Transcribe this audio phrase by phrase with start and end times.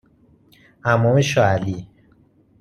[0.85, 1.87] حمام شاه علی